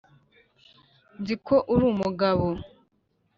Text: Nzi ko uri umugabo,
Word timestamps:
Nzi 1.19 1.35
ko 1.45 1.55
uri 1.73 1.83
umugabo, 1.93 2.45